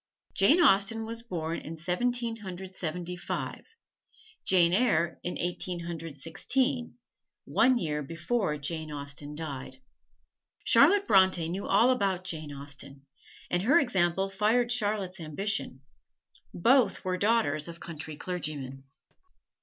[0.33, 3.63] Jane Austen was born in Seventeen Hundred Seventy five;
[4.43, 6.97] "Jane Eyre" in Eighteen Hundred Sixteen
[7.45, 9.77] one year before Jane Austen died.
[10.63, 13.05] Charlotte Bronte knew all about Jane Austen,
[13.51, 15.81] and her example fired Charlotte's ambition.
[16.51, 18.85] Both were daughters of country clergymen.